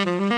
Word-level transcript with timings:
Mm-hmm. 0.00 0.29